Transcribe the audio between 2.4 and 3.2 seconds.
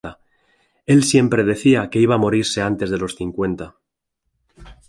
antes de los